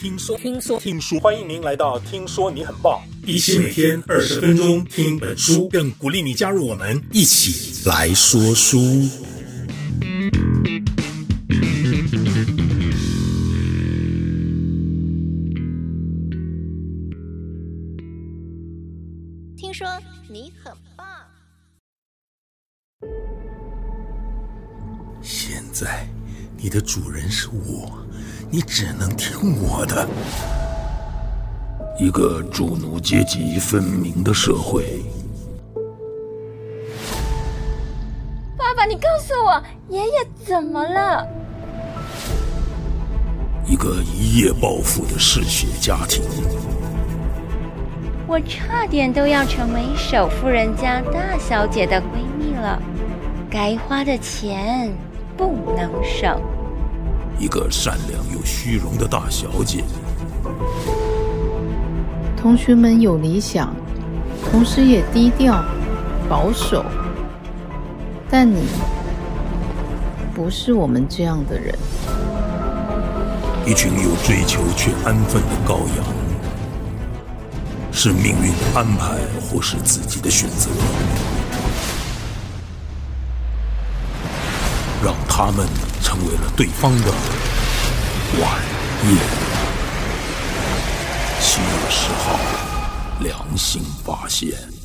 [0.00, 8.78] 听说，听说，听说，欢迎您来到《听说你很棒》，一起每天二十分钟听本书，更鼓励你加入我们一起来说书。
[19.54, 19.86] 听说
[20.30, 21.06] 你很棒。
[25.20, 26.08] 现在，
[26.56, 28.02] 你的主人是我。
[28.52, 30.06] 你只能听我的。
[31.98, 35.04] 一个主奴阶级分明的社会。
[38.56, 41.24] 爸爸，你告诉我，爷爷怎么了？
[43.66, 46.24] 一个一夜暴富的嗜血家庭。
[48.26, 52.80] 我差点都要成为首富人家大小姐的闺蜜了，
[53.48, 54.90] 该花的钱
[55.36, 56.40] 不能省。
[57.40, 59.82] 一个善良又虚荣的大小姐。
[62.36, 63.74] 同学们有理想，
[64.50, 65.64] 同时也低调、
[66.28, 66.84] 保守，
[68.28, 68.66] 但你
[70.34, 71.74] 不是我们这样的人。
[73.66, 76.04] 一群有追求却安分的羔羊，
[77.90, 80.68] 是命运的安排，或是自己的选择？
[85.02, 85.66] 让他们
[86.10, 87.12] 成为了对方的
[88.42, 88.60] 晚
[89.04, 89.16] 宴。
[91.40, 92.36] 七月十号，
[93.20, 94.79] 良心发现。